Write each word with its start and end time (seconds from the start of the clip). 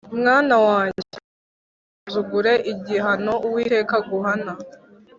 Mwana 0.19 0.55
wanjye, 0.67 1.01
ntugasuzugure 1.07 2.53
igihano 2.71 3.33
Uwiteka 3.45 3.93
aguhana 4.01 4.51